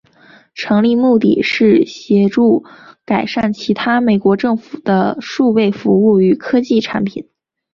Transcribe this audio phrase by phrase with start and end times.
[0.55, 2.65] 成立目的是协助
[3.05, 7.29] 改善其他美国政府的数位服务与科技产品。